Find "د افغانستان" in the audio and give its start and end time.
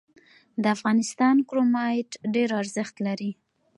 0.61-1.35